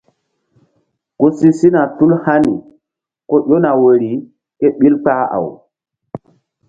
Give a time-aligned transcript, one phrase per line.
[1.17, 2.55] Ku si sina tul hani
[3.29, 4.11] ko ƴona woyri
[4.59, 5.47] ké ɓil kpah-aw.